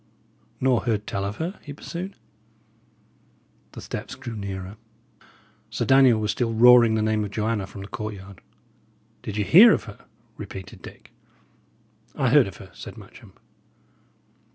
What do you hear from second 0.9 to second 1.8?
tell of her?" he